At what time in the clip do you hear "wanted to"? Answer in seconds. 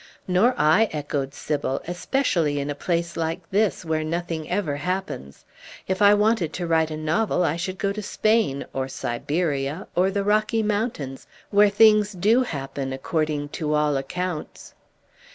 6.15-6.65